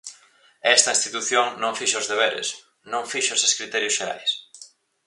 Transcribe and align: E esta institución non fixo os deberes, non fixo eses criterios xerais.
E 0.65 0.67
esta 0.77 0.95
institución 0.97 1.47
non 1.61 1.77
fixo 1.79 1.97
os 2.01 2.09
deberes, 2.11 2.47
non 2.91 3.09
fixo 3.13 3.31
eses 3.37 3.55
criterios 3.59 3.97
xerais. 3.99 4.31